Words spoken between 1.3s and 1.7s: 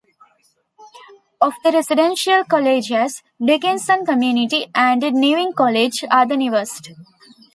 Of the